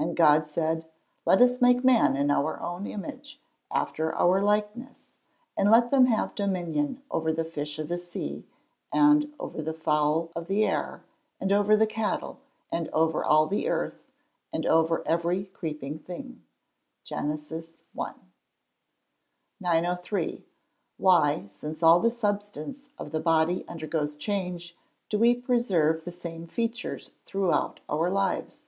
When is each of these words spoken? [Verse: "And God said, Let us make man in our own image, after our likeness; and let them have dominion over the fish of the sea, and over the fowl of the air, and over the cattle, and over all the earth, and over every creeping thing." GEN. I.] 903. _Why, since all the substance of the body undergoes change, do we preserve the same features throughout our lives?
[Verse: 0.00 0.06
"And 0.06 0.16
God 0.16 0.46
said, 0.46 0.88
Let 1.26 1.42
us 1.42 1.60
make 1.60 1.82
man 1.82 2.14
in 2.14 2.30
our 2.30 2.60
own 2.60 2.86
image, 2.86 3.40
after 3.68 4.14
our 4.14 4.40
likeness; 4.40 5.02
and 5.56 5.72
let 5.72 5.90
them 5.90 6.06
have 6.06 6.36
dominion 6.36 7.02
over 7.10 7.32
the 7.32 7.42
fish 7.44 7.80
of 7.80 7.88
the 7.88 7.98
sea, 7.98 8.46
and 8.92 9.34
over 9.40 9.60
the 9.60 9.74
fowl 9.74 10.30
of 10.36 10.46
the 10.46 10.64
air, 10.64 11.02
and 11.40 11.50
over 11.50 11.76
the 11.76 11.84
cattle, 11.86 12.38
and 12.70 12.88
over 12.90 13.24
all 13.24 13.48
the 13.48 13.68
earth, 13.68 14.04
and 14.52 14.66
over 14.66 15.02
every 15.04 15.46
creeping 15.46 15.98
thing." 15.98 16.44
GEN. 17.02 17.32
I.] 17.98 18.14
903. 19.60 20.44
_Why, 21.00 21.50
since 21.50 21.82
all 21.82 21.98
the 21.98 22.12
substance 22.12 22.88
of 22.98 23.10
the 23.10 23.18
body 23.20 23.66
undergoes 23.66 24.14
change, 24.14 24.76
do 25.08 25.18
we 25.18 25.34
preserve 25.34 26.04
the 26.04 26.12
same 26.12 26.46
features 26.46 27.14
throughout 27.26 27.80
our 27.88 28.10
lives? 28.10 28.64